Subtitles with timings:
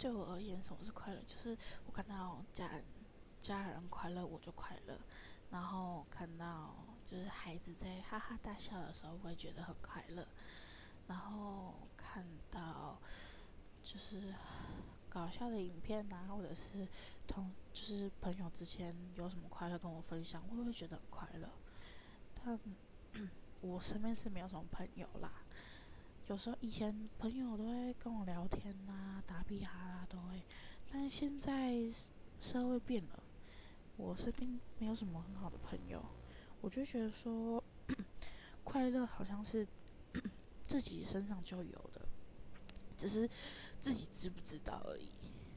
[0.00, 1.20] 对我而言，什么是快乐？
[1.26, 1.54] 就是
[1.86, 2.70] 我看到家
[3.42, 4.98] 家人快乐，我就快乐。
[5.50, 6.74] 然后看到
[7.06, 10.26] 就是孩子在哈哈大笑的时候，我会觉得很快乐。
[11.06, 12.98] 然后看到
[13.82, 14.32] 就是
[15.10, 16.88] 搞笑的影片呐，或者是
[17.26, 21.50] 同就是朋友之间有什么快乐跟我分享，我会觉得很快乐。
[22.42, 22.58] 但
[23.60, 25.30] 我身边是没有什么朋友啦。
[26.28, 28.99] 有时候以前朋友都会跟我聊天呐，
[29.50, 30.40] 屁哈啦都会，
[30.88, 31.82] 但现在
[32.38, 33.20] 社会变了，
[33.96, 36.00] 我身边没有什么很好的朋友，
[36.60, 37.60] 我就觉得说，
[38.62, 39.66] 快乐好像是
[40.68, 42.06] 自己身上就有的，
[42.96, 43.28] 只是
[43.80, 45.08] 自己知不知道而已。